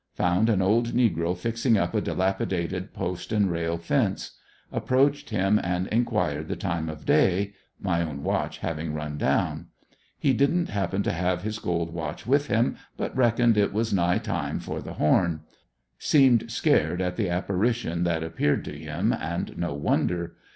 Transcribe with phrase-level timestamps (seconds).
[0.15, 4.31] —Found an old negro fixing up a dilapidated post and rail fence.
[4.71, 7.53] Approached him a::d enquired the time of day.
[7.79, 9.67] (My own watch having run down.)
[10.17, 13.93] He didn't hap pen to have his gold watch with him, but reckoned it was
[13.93, 15.41] nigh time for the horn.
[15.99, 20.35] Seemed scared at the apparition that appeared to him, and no wonder.